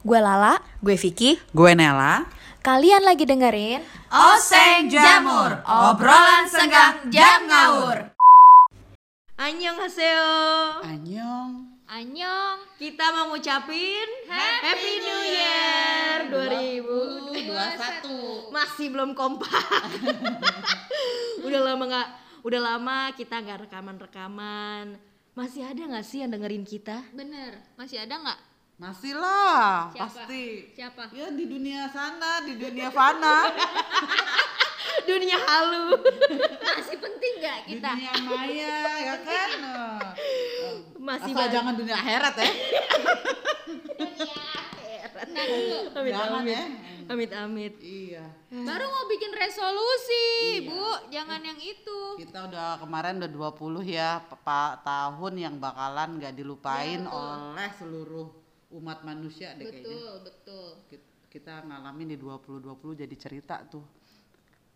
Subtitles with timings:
[0.00, 1.36] Gue Lala, Gue Vicky.
[1.52, 2.24] Gue Nela.
[2.60, 8.12] kalian lagi dengerin Oseng Jamur, obrolan senggang jam ngawur.
[9.36, 10.32] Annyeonghaseyo
[10.84, 11.52] Anyong.
[11.84, 19.50] Annyeong Kita mau ngucapin Happy New Year 2021 Masih belum kompak
[21.48, 22.08] Udah lama nggak
[22.46, 25.00] Udah lama kita nggak rekaman-rekaman
[25.32, 27.02] Masih ada nggak sih yang dengerin kita?
[27.10, 28.38] Bener, masih ada nggak?
[28.80, 30.08] Masih lah, Siapa?
[30.08, 30.72] pasti.
[30.72, 31.12] Siapa?
[31.12, 33.52] Ya di dunia sana, di dunia fana,
[35.08, 36.00] Dunia halu
[36.56, 37.88] Masih penting nggak kita?
[37.92, 39.50] dunia maya, ya kan?
[41.12, 42.50] Masih Asal jangan dunia akhirat ya.
[45.20, 46.64] Nah dulu, Amit Jangan amit ya.
[47.10, 48.24] Amit amit Iya.
[48.48, 50.26] baru mau bikin resolusi,
[50.64, 51.12] Bu.
[51.12, 52.00] Jangan yang itu.
[52.16, 58.40] Kita udah kemarin udah 20 ya, Pak tahun yang bakalan gak dilupain oleh seluruh
[58.72, 59.82] umat manusia deh kayaknya.
[59.82, 60.68] Betul, betul.
[60.86, 63.86] Kit- Kita ngalamin di 2020 jadi cerita tuh.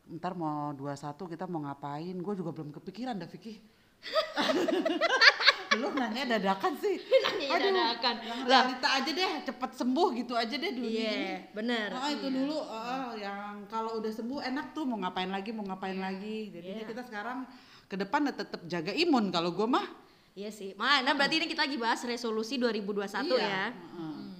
[0.06, 0.94] Ntar mau 21
[1.26, 2.14] kita mau ngapain?
[2.14, 3.58] Gue juga belum kepikiran dah Vicky.
[5.74, 7.02] Lu nanya dadakan sih.
[7.50, 8.14] Nanya dadakan.
[8.22, 11.34] Yang realita aja deh, cepet sembuh gitu aja deh dunia Iya ini.
[11.50, 15.66] bener Ah, itu dulu ah, yang kalau udah sembuh enak tuh mau ngapain lagi mau
[15.66, 16.54] ngapain lagi.
[16.54, 16.90] Jadinya Iya.
[16.94, 17.38] kita sekarang
[17.84, 20.03] ke depan tetap jaga imun kalau gue mah.
[20.34, 23.38] Iya sih Mana berarti ini kita lagi bahas resolusi 2021 Iya.
[23.38, 24.30] ya Heeh.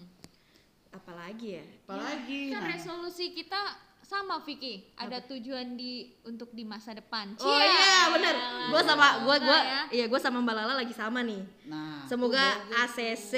[0.92, 2.70] Apalagi ya Apalagi Kan nah.
[2.70, 3.62] resolusi kita
[4.04, 7.32] sama Vicky, ada tujuan di untuk di masa depan.
[7.40, 8.36] Oh iya bener
[8.68, 9.80] Gue sama gue gue ya.
[9.90, 12.44] Iya gue sama Mbak Lala lagi sama nih Nah, Semoga
[12.84, 13.32] ACC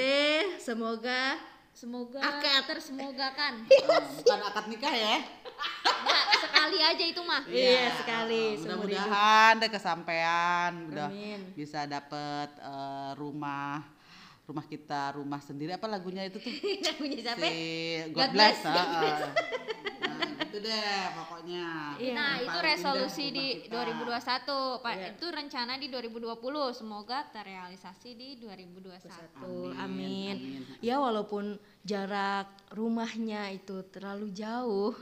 [0.59, 1.39] Semoga
[1.71, 2.67] Semoga Akad.
[2.67, 3.63] tersemogakan.
[3.63, 5.17] ah, bukan akad nikah ya.
[5.99, 7.43] Nggak, sekali aja itu mah.
[7.43, 8.99] Iya sekali Ah, seumur hidup.
[8.99, 11.39] Mudah-mudahan deh kesampaian, udah Amin.
[11.53, 13.81] bisa dapet eh, rumah
[14.43, 16.47] rumah kita rumah sendiri apa lagunya itu tuh
[16.97, 17.43] Punya siapa?
[17.43, 17.59] si
[18.09, 19.19] God, God bless, bless, ah, ah.
[19.99, 20.79] nah gitu deh
[21.13, 21.65] pokoknya
[21.97, 22.13] Iya.
[22.13, 23.83] Nah, Yang itu resolusi di kita.
[23.83, 24.79] 2021.
[24.79, 25.07] Pak, Iya.
[25.11, 26.31] itu rencana di 2020.
[26.71, 29.11] Semoga terrealisasi di 2021.
[29.35, 30.35] Tuh, Amin, amin.
[30.37, 30.61] amin.
[30.79, 34.95] Ya walaupun jarak rumahnya itu terlalu jauh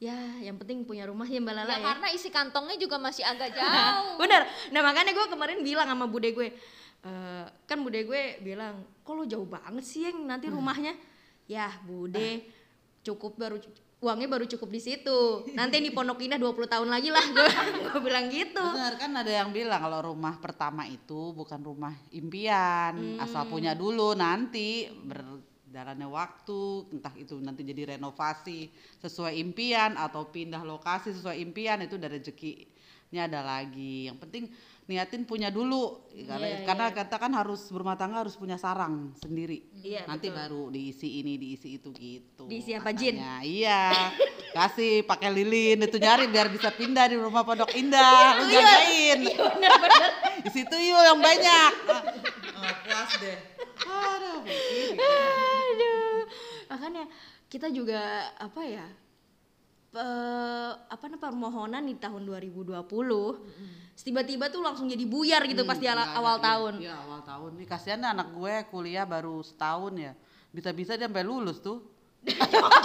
[0.00, 3.20] Ya yang penting punya rumah ya Mbak Lala Ya, ya karena isi kantongnya juga masih
[3.20, 4.16] agak jauh.
[4.16, 4.48] Bener.
[4.72, 6.48] Nah makanya gue kemarin bilang sama bude gue,
[7.00, 10.96] "Eh, kan bude gue bilang, kok lo jauh banget sih yang nanti rumahnya?
[11.44, 12.48] Ya bude,
[13.02, 13.60] cukup baru
[14.00, 15.44] uangnya baru cukup di situ.
[15.52, 17.48] Nanti di Pondok Indah 20 tahun lagi lah gue,
[17.92, 18.56] gue bilang gitu.
[18.56, 23.20] Benar kan ada yang bilang kalau rumah pertama itu bukan rumah impian, Hmm.
[23.20, 24.88] asal punya dulu nanti
[25.70, 28.66] berjalannya waktu, entah itu nanti jadi renovasi
[28.98, 34.10] sesuai impian atau pindah lokasi sesuai impian itu dari rezekinya ada lagi.
[34.10, 34.44] Yang penting
[34.90, 39.62] niatin punya dulu karena Iya, karena kata kan harus berumah tangga harus punya sarang sendiri.
[39.78, 40.38] Iya, nanti betul.
[40.42, 42.50] baru diisi ini diisi itu gitu.
[42.50, 43.22] Diisi apa, Jin?
[43.22, 44.10] Iya.
[44.50, 48.42] Kasih pakai lilin itu nyari biar bisa pindah di rumah Pondok Indah.
[48.42, 49.22] Lu jagain.
[50.42, 51.72] Di situ yuk yang banyak.
[52.58, 53.38] Ah, puas deh.
[53.86, 55.38] Aduh, begini.
[56.70, 57.04] Makanya
[57.46, 57.98] kita juga
[58.38, 58.86] apa ya?
[59.90, 59.98] pe-
[60.86, 62.78] apa namanya permohonan di tahun 2020
[64.00, 66.44] tiba-tiba tuh langsung jadi buyar gitu pas di ala- ada, awal iya.
[66.46, 67.50] tahun Iya, awal tahun.
[67.58, 70.12] Nih kasihan deh anak gue kuliah baru setahun ya.
[70.50, 71.82] Bisa-bisa dia sampai lulus tuh.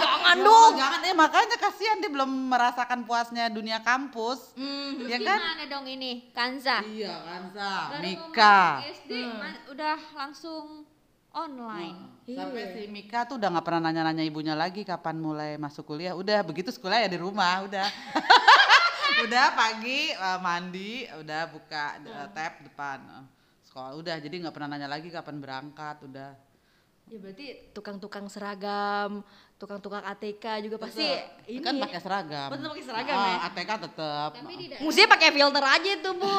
[0.02, 4.56] jangan Ya dong jangan eh makanya kasihan dia belum merasakan puasnya dunia kampus.
[4.56, 5.38] Hmm, ya kan?
[5.38, 6.26] Gimana dong ini?
[6.32, 6.80] Kanza.
[6.82, 8.80] Iya, Baru Mika.
[8.82, 10.85] SD ma- udah langsung
[11.36, 12.24] online.
[12.24, 16.16] Sampai si Mika tuh udah nggak pernah nanya-nanya ibunya lagi kapan mulai masuk kuliah.
[16.16, 17.86] Udah begitu sekolah ya di rumah, udah.
[19.28, 23.24] udah pagi eh, mandi, udah buka eh, tab depan eh,
[23.68, 23.92] sekolah.
[24.00, 26.32] Udah jadi nggak pernah nanya lagi kapan berangkat, udah.
[27.06, 29.22] Ya berarti tukang-tukang seragam
[29.56, 31.48] tukang-tukang ATK juga pasti Tetep.
[31.48, 31.82] ini kan ya.
[31.88, 32.48] pakai seragam.
[32.52, 33.38] Betul, pakai seragam Ah, ya.
[33.48, 34.30] ATK tetap.
[34.76, 36.28] Mestinya pakai filter aja tuh bu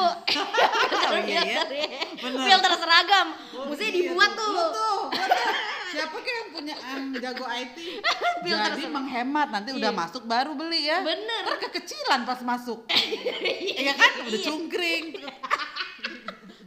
[1.08, 1.62] Oh, iya, iya.
[2.20, 3.26] filter seragam
[3.66, 5.50] mestinya dibuat tuh Lu tuh, bener.
[5.88, 7.76] siapa kayak yang punya yang jago IT?
[8.44, 9.98] Filter Jadi ser- menghemat nanti udah Iya.
[9.98, 11.02] masuk baru beli ya.
[11.02, 11.42] Bener.
[11.42, 12.86] Ntar kekecilan pas masuk.
[13.74, 14.12] Iya kan?
[14.22, 15.04] Udah cungkring.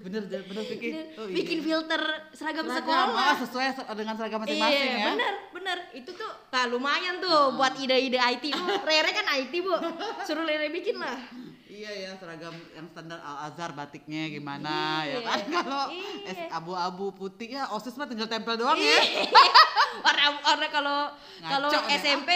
[0.01, 0.89] Bener bener Vicky.
[1.15, 1.36] Oh, iya.
[1.38, 2.01] bikin filter
[2.33, 5.07] seragam, Seragam, sekolah ah, sesuai dengan seragam masing-masing iya, ya.
[5.13, 5.77] bener, bener.
[5.94, 8.51] Itu tuh, nah lumayan tuh buat ide-ide IT.
[8.57, 9.75] Bu, Rere kan IT, Bu.
[10.25, 11.18] Suruh Rere bikin lah.
[11.71, 16.27] Iya ya seragam yang standar Al Azhar batiknya gimana ya kan kalau Iya.
[16.27, 19.00] es abu-abu putih ya osis mah tinggal tempel doang ya
[20.06, 21.00] warna warna kalau
[21.39, 22.27] kalau SMP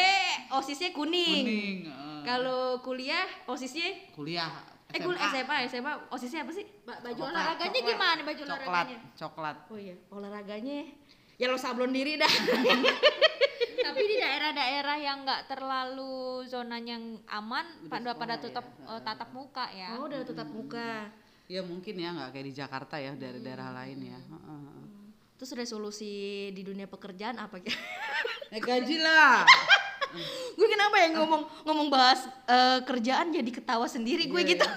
[0.56, 1.44] osisnya kuning.
[1.44, 1.78] kuning.
[2.24, 4.50] Kalau kuliah osisnya kuliah
[4.94, 6.66] eh kuliah SMA SMA osisnya apa sih?
[6.86, 7.90] Ba- baju Coklat, olahraganya coklat.
[7.90, 9.00] gimana baju coklat olahraganya?
[9.18, 10.78] coklat Oh iya, olahraganya
[11.36, 12.32] ya lo sablon diri dah.
[14.46, 19.98] daerah-daerah yang nggak terlalu zonanya yang aman pada pada tutup eh, tatap muka ya.
[19.98, 21.10] Oh, udah tetap muka.
[21.46, 24.20] Ya mungkin ya nggak kayak di Jakarta ya dari daerah lain ya.
[24.22, 24.86] Heeh, heeh.
[25.36, 26.14] Terus resolusi
[26.54, 27.74] di dunia pekerjaan apa ya?
[28.54, 29.46] Eh gaji lah.
[30.58, 34.68] gue kenapa ya ngomong ngomong bahas eh, kerjaan jadi ketawa sendiri gue gitu.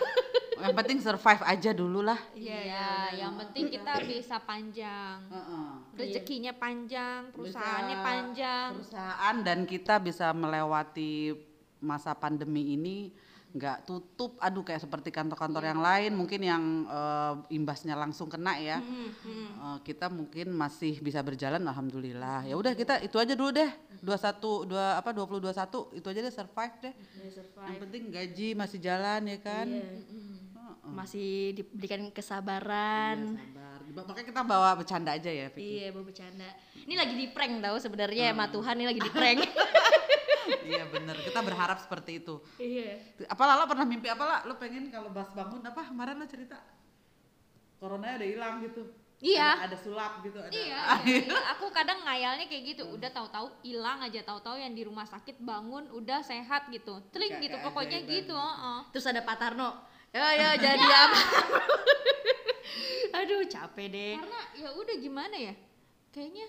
[0.59, 2.19] Yang penting survive aja dulu lah.
[2.35, 5.23] Iya, yang penting kita bisa panjang.
[5.31, 5.67] Heeh.
[5.95, 8.69] Rezekinya panjang, perusahaannya Bisa panjang.
[8.75, 11.35] Perusahaan dan kita bisa melewati
[11.79, 13.15] masa pandemi ini
[13.55, 14.37] nggak tutup.
[14.43, 18.79] Aduh kayak seperti kantor-kantor yang lain mungkin yang eh, imbasnya langsung kena ya.
[18.81, 22.45] Eh, kita mungkin masih bisa berjalan alhamdulillah.
[22.45, 23.71] Ya udah kita itu aja dulu deh.
[23.99, 26.95] 21 dua apa 20 21 itu aja deh survive deh.
[27.67, 29.69] Yang penting gaji masih jalan ya kan.
[30.89, 33.37] Masih diberikan kesabaran.
[33.37, 33.45] Iya,
[33.93, 34.05] sabar.
[34.09, 35.85] Makanya kita bawa bercanda aja ya, Vicky.
[35.85, 36.49] Iya, mau bercanda.
[36.89, 39.41] Ini lagi di prank tau sebenarnya sama Tuhan ini lagi di prank.
[40.65, 42.41] iya bener, kita berharap seperti itu.
[42.59, 42.99] iya.
[43.29, 44.39] Apa Lala pernah mimpi apa lah?
[44.49, 45.89] Lo pengen kalau pas bangun apa?
[45.89, 46.59] Kemarin lo cerita
[47.79, 48.83] Coronanya udah hilang gitu.
[49.19, 49.59] Iya.
[49.59, 50.39] Ada, ada sulap gitu.
[50.39, 51.39] Ada, Iya, iya, iya.
[51.55, 52.87] aku kadang ngayalnya kayak gitu.
[52.87, 57.03] Udah tahu-tahu hilang aja, tahu-tahu yang di rumah sakit bangun udah sehat gitu.
[57.11, 58.79] Teling Kayak gitu pokoknya gitu, heeh.
[58.95, 59.71] Terus ada Pak Tarno.
[60.15, 61.21] Ya ya jadi apa?
[63.19, 64.15] Aduh, capek deh.
[64.23, 65.55] Karena ya udah gimana ya?
[66.15, 66.47] Kayaknya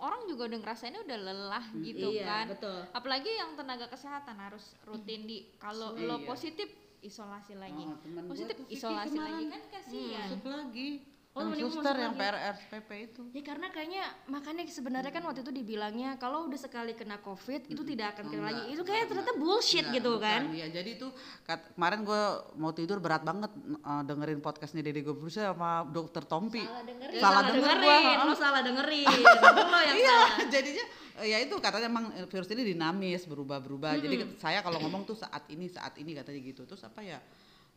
[0.00, 2.46] orang juga udah ngerasainnya udah lelah gitu iya, kan.
[2.52, 2.78] betul.
[2.92, 6.26] Apalagi yang tenaga kesehatan harus rutin di kalau lo Iya.
[6.28, 6.68] positif
[7.00, 7.84] isolasi lagi.
[7.88, 7.96] Oh,
[8.28, 9.32] positif isolasi kemarin.
[9.32, 10.28] lagi kan kasihan.
[10.28, 10.88] Masuk lagi.
[11.30, 12.18] Oh, yang suster yang.
[12.18, 13.22] PRSPP itu.
[13.30, 17.86] Ya karena kayaknya makanya sebenarnya kan waktu itu dibilangnya kalau udah sekali kena covid itu
[17.86, 18.74] tidak akan kena lagi.
[18.74, 20.26] Itu kayak ternyata bullshit Enggak, gitu bukan.
[20.26, 20.42] kan.
[20.50, 21.06] Iya, jadi itu
[21.42, 22.22] kat- kemarin gue
[22.56, 26.60] mau tidur berat banget eh, dengerin podcastnya Dede Gobrus sama Dokter Tompi.
[26.60, 27.20] Salah dengerin.
[27.22, 29.06] Salah denger gua, dengerin, lo salah dengerin.
[29.86, 30.50] yang Iya, salah.
[30.50, 30.84] jadinya
[31.20, 33.92] ya itu katanya emang virus ini dinamis berubah-berubah.
[33.96, 36.66] Jadi ket- saya kalau ngomong tuh saat ini saat ini katanya gitu.
[36.66, 37.22] Terus apa ya?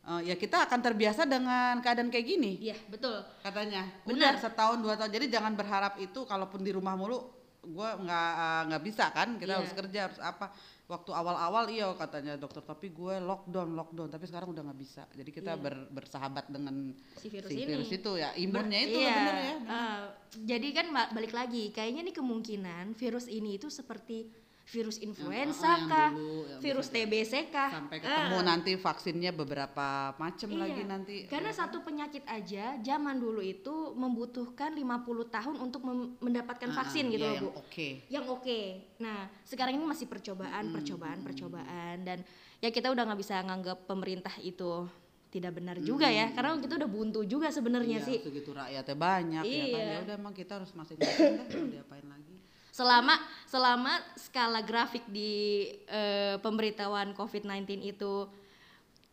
[0.04, 3.24] Eh, ya kita akan terbiasa dengan keadaan kayak gini Iya, betul.
[3.40, 3.88] katanya.
[4.04, 4.36] Benar.
[4.36, 5.10] Udah setahun dua tahun.
[5.10, 7.24] Jadi jangan berharap itu kalaupun di rumah mulu
[7.64, 9.58] gue nggak eh, nggak bisa kan kita Iya.
[9.58, 10.52] harus kerja harus apa
[10.84, 15.30] waktu awal-awal iya katanya dokter tapi gue lockdown lockdown tapi sekarang udah nggak bisa jadi
[15.32, 17.88] kita ber- bersahabat dengan Si virus ini.
[17.88, 19.16] itu ya imunnya itu iya.
[19.16, 20.00] bener ya eh,
[20.44, 24.28] jadi kan ba- balik lagi, kayaknya nih kemungkinan virus ini itu seperti
[24.64, 29.86] virus influenza yang kah, dulu, yang virus TBC kah, sampai Eh, ketemu nanti vaksinnya beberapa
[30.16, 35.84] macam Iya, lagi nanti Karena satu penyakit aja zaman dulu itu membutuhkan 50 tahun untuk
[36.18, 37.60] mendapatkan Ah, vaksin gitu iya, loh, yang Bu.
[37.60, 38.60] oke Yang oke.
[38.98, 42.24] Nah, sekarang ini masih percobaan, percobaan, percobaan dan
[42.58, 44.88] ya kita udah nggak bisa nganggap pemerintah itu
[45.28, 46.32] tidak benar juga ya.
[46.32, 48.18] Karena kita udah buntu juga sebenarnya Iya, sih.
[48.22, 49.92] segitu rakyatnya banyak ya kan Iya.
[49.92, 52.33] ya udah emang kita harus mau diapain lagi
[52.74, 53.14] Selama
[53.46, 58.26] selama skala grafik di eh, pemberitahuan COVID-19 itu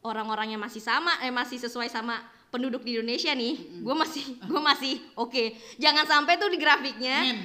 [0.01, 2.17] orang-orangnya masih sama eh masih sesuai sama
[2.49, 5.55] penduduk di Indonesia nih, gue masih gue masih oke.
[5.77, 7.21] Jangan sampai tuh di grafiknya.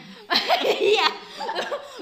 [0.66, 1.06] Iya.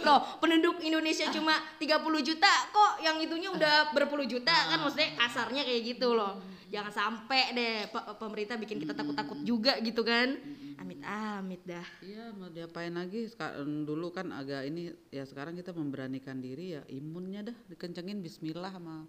[0.00, 5.60] Loh, penduduk Indonesia cuma 30 juta kok yang itunya udah berpuluh juta kan maksudnya kasarnya
[5.60, 6.40] kayak gitu loh.
[6.72, 10.40] Jangan sampai deh pe- pemerintah bikin kita takut-takut juga gitu kan.
[10.78, 11.86] Amit-amit dah.
[12.02, 16.82] Iya mau diapain lagi sekarang dulu kan agak ini ya sekarang kita memberanikan diri ya
[16.90, 19.06] imunnya dah dikencengin Bismillah sama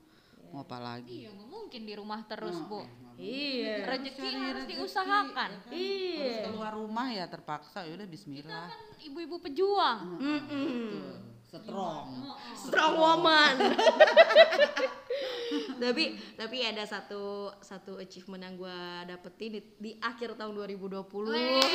[0.53, 2.85] mau apa lagi Iya, nggak mungkin di rumah terus, Bu.
[3.17, 3.81] Iya.
[3.89, 5.49] Rezeki harus diusahakan.
[5.73, 6.21] Iya.
[6.21, 9.99] harus keluar rumah ya terpaksa ya udah Bismillah Kan ibu-ibu pejuang.
[10.21, 11.17] Mm-mm.
[11.45, 12.07] strong
[12.55, 13.55] Strong woman.
[15.83, 21.05] tapi tapi ada satu satu achievement yang gue dapetin di, di akhir tahun 2020.
[21.35, 21.65] Eh,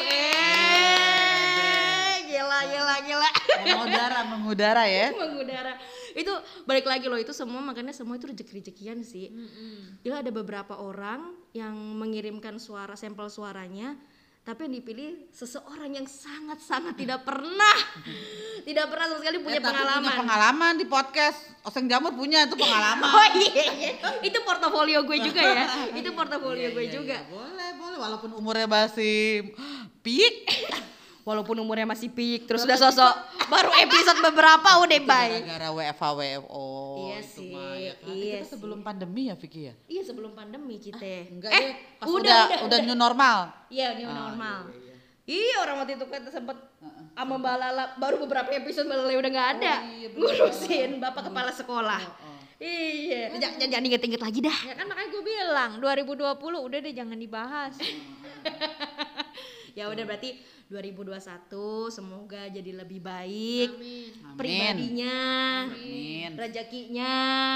[2.30, 3.30] gila gila gila.
[3.60, 5.72] mengudara mengudara ya Mengudara.
[6.16, 6.32] Itu
[6.66, 9.30] balik lagi loh itu semua makanya semua itu rezeki-rezekian sih.
[10.02, 13.98] Gila ada beberapa orang yang mengirimkan suara sampel suaranya
[14.40, 17.76] tapi yang dipilih seseorang yang sangat-sangat tidak pernah
[18.62, 20.00] tidak pernah sama sekali punya Eh, pengalaman.
[20.00, 23.90] punya pengalaman di podcast Oseng Jamur punya itu pengalaman Oh iya, iya.
[24.20, 25.64] itu portofolio gue juga ya.
[26.00, 27.16] Itu portofolio Iya, gue iya, juga.
[27.16, 27.28] iya.
[27.28, 29.52] boleh boleh walaupun umurnya masih
[30.02, 30.48] peak
[31.20, 33.14] Walaupun umurnya masih peak, terus udah sosok
[33.52, 35.30] baru episode beberapa udah bye.
[35.36, 36.66] gara-gara WFH WFO
[36.98, 38.06] Iya itu sih, mah, ya kan.
[38.08, 40.96] iya kita sebelum pandemi ya Vicky ya Iya sebelum pandemi kita.
[40.98, 43.36] enggak eh, deh pas udah, udah, udah, udah new normal
[43.68, 44.60] Iya, new normal.
[45.22, 46.58] Iya orang waktu itu kita sempet
[47.12, 49.74] sama Mbak Lala baru beberapa episode Mbak Lala udah nggak ada
[50.10, 52.02] ngurusin bapak kepala sekolah.
[52.58, 54.58] Iya, jangan jangan inget-inget lagi dah.
[54.66, 57.72] Ya kan makanya gue bilang 2020 udah deh jangan dibahas.
[59.80, 60.36] Ya udah berarti
[60.68, 61.24] 2021
[61.88, 63.80] semoga jadi lebih baik.
[63.80, 64.36] Amin.
[64.36, 65.16] pribadinya,
[65.72, 66.36] Amin.
[66.36, 67.14] rezekinya.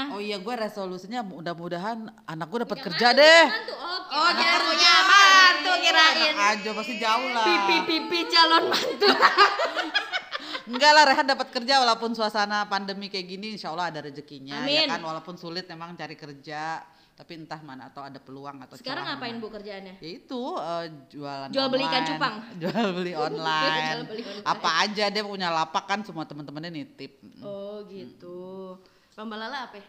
[0.09, 3.45] Oh iya gue resolusinya mudah-mudahan anak gue dapat kerja deh.
[3.45, 4.09] Mantu, oke.
[4.09, 6.33] Oh, kira punya mantu kirain.
[6.33, 7.45] Anak aja pasti jauh lah.
[7.45, 9.09] Pipi-pipi calon mantu.
[10.73, 14.89] Enggak lah Rehan dapat kerja walaupun suasana pandemi kayak gini insya Allah ada rezekinya Amin.
[14.89, 16.81] ya kan walaupun sulit memang cari kerja
[17.15, 19.43] tapi entah mana atau ada peluang atau Sekarang ngapain mana.
[19.43, 19.95] Bu kerjaannya?
[20.03, 22.35] Ya itu eh, jualan Jual beli ikan cupang.
[22.61, 23.79] Jual beli online.
[23.87, 24.43] Jual beli online.
[24.43, 27.23] Apa aja dia punya lapak kan semua teman-temannya nitip.
[27.39, 28.75] Oh gitu.
[29.15, 29.79] Lomba lala apa?
[29.79, 29.85] ya?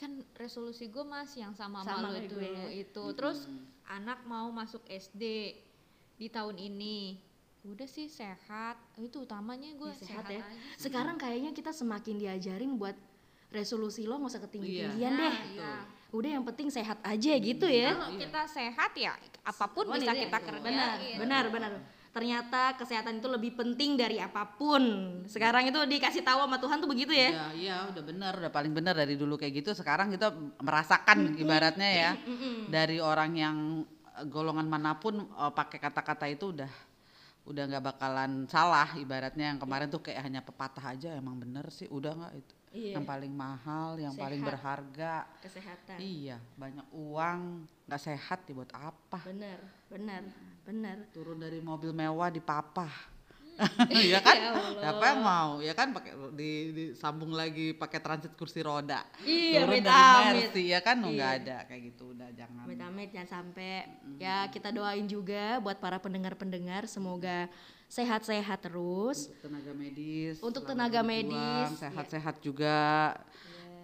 [0.00, 2.64] kan resolusi gue masih yang sama, Sama sama lu kayak itu gue ya.
[2.72, 3.44] itu terus
[3.84, 5.52] anak mau masuk SD
[6.16, 7.20] di tahun ini
[7.68, 10.40] udah sih sehat itu utamanya gue Ya, sehat, ya.
[10.40, 10.56] aja.
[10.80, 12.96] Sekarang kayaknya kita semakin diajarin buat
[13.52, 15.10] resolusi lo nggak usah ketinggian Iya.
[15.12, 15.36] deh.
[15.52, 15.74] Iya.
[16.10, 17.94] Udah yang penting sehat aja gitu ya.
[17.94, 20.46] kalau kita sehat ya apa pun Oh, bisa iya, kita iya.
[20.46, 21.72] kerjain Benar, benar, benar.
[22.10, 24.82] Ternyata kesehatan itu lebih penting dari apa pun.
[25.30, 27.30] Sekarang itu dikasih tahu sama Tuhan tuh begitu ya.
[27.30, 29.70] Ya, iya udah benar, udah paling benar dari dulu kayak gitu.
[29.70, 32.10] Sekarang kita merasakan ibaratnya ya
[32.66, 33.56] dari orang yang
[34.18, 36.70] eh, golongan mana pun eh, pakai kata-kata itu udah
[37.40, 41.88] udah nggak bakalan salah ibaratnya yang kemarin tuh kayak hanya pepatah aja emang bener sih
[41.88, 42.94] udah nggak itu Iya.
[42.94, 44.48] yang paling mahal yang paling Sehat.
[44.48, 45.96] berharga Kesehatan.
[45.98, 49.58] iya banyak uang nggak sehat ya buat apa Benar,
[49.90, 50.22] benar,
[50.62, 50.96] benar.
[51.10, 53.19] turun dari mobil mewah di papah
[54.12, 58.60] ya kan Ya siapa yang mau ya kan pakai di, disambung lagi pakai transit kursi
[58.60, 60.34] roda Iya, turun amit, dari amit.
[60.48, 61.10] Mercy ya kan Iya.
[61.10, 63.72] nggak ada kayak gitu udah jangan Amit-amit jangan sampai.
[64.16, 67.48] Ya kita doain juga buat para pendengar-pendengar semoga
[67.86, 69.26] sehat-sehat terus.
[69.26, 71.80] untuk tenaga medis Untuk tenaga berjuang, medis, iya.
[71.80, 72.78] sehat-sehat juga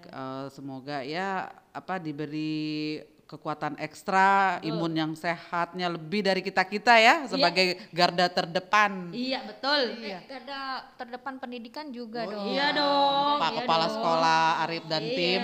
[0.07, 4.29] Eh, semoga ya apa diberi kekuatan ekstra
[4.63, 9.99] imun yang sehatnya lebih dari kita kita ya sebagai garda terdepan Iya, betul.
[9.99, 10.61] Eh, ada
[10.95, 13.37] terdepan pendidikan juga Oh, dong Iya dong.
[13.37, 13.95] Pak iya Kepala dong.
[13.95, 15.43] Sekolah Arif dan Iya, tim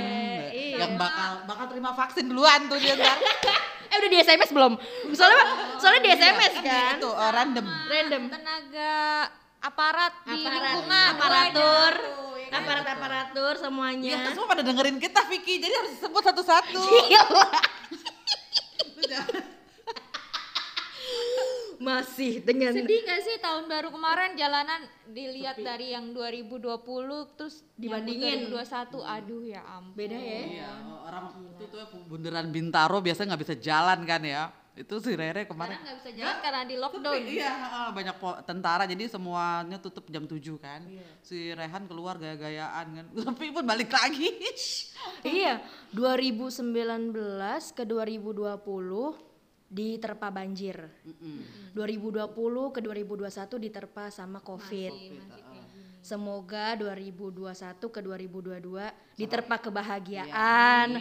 [0.49, 0.77] iya.
[0.79, 3.19] yang bakal bakal terima vaksin duluan tuh dia ntar.
[3.85, 4.73] Eh udah di SMS belum?
[5.13, 5.45] Soalnya
[5.77, 6.97] soalnya di SMS kan.
[6.97, 7.67] itu eh, random.
[7.85, 8.23] Random.
[8.27, 8.95] tenaga
[9.61, 12.32] aparat di Aparat, lingkungan aparatur, kan?
[12.55, 14.13] Aparat-aparatur Iya, semuanya.
[14.21, 16.81] terus semua pada dengerin kita Vicky, jadi harus disebut satu-satu.
[18.93, 19.21] Gila.
[21.83, 26.79] Masih dengan Sedih gak sih tahun baru kemarin jalanan dilihat dari yang 2020
[27.35, 28.47] terus Dibandingin.
[28.47, 29.99] nyambut 2021 aduh ya ampun.
[29.99, 30.41] beda ya.
[30.63, 30.71] Iya,
[31.03, 34.55] orang itu tuh ya bundaran Bintaro biasanya nggak bisa jalan kan ya.
[34.73, 35.77] Itu si Rere kemarin.
[35.77, 37.21] Nggak bisa jalan karena di lockdown.
[37.23, 40.81] Iya, heeh, banyak po- tentara jadi semuanya tutup jam 7 kan.
[41.21, 43.07] Si Rehan keluar gaya-gayaan kan.
[43.23, 44.33] Sepi pun balik lagi.
[45.23, 45.59] Iya,
[45.91, 47.11] 2019
[47.75, 48.55] ke 2020
[49.69, 50.79] diterpa banjir.
[51.75, 52.31] 2020
[52.71, 53.27] ke 2021
[53.59, 54.93] diterpa sama Covid.
[56.03, 60.99] Semoga 2021 ke 2022 diterpa kebahagiaan,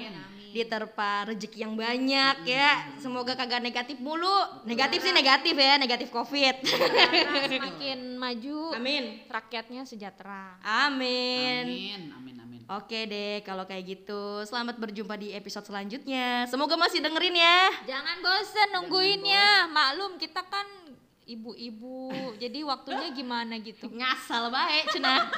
[0.54, 2.86] diterpa rezeki yang banyak ya.
[3.02, 4.62] Semoga kagak negatif mulu.
[4.62, 6.62] Negatif sih negatif ya, negatif Covid.
[7.50, 9.26] Semakin maju Amin.
[9.26, 10.62] rakyatnya sejahtera.
[10.62, 11.66] Amin.
[11.66, 12.60] Amin, amin, amin.
[12.70, 16.46] Oke deh, kalau kayak gitu, selamat berjumpa di episode selanjutnya.
[16.46, 17.90] Semoga masih dengerin ya.
[17.90, 19.66] Jangan bosen nungguinnya.
[19.66, 20.81] Maklum kita kan
[21.38, 22.12] ibu-ibu.
[22.42, 23.88] jadi waktunya gimana gitu.
[23.88, 25.30] Ngasal baik, Cina.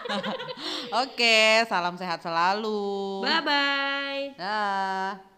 [1.03, 3.21] Oke, salam sehat selalu.
[3.21, 4.23] Bye bye.
[4.37, 5.32] Dah.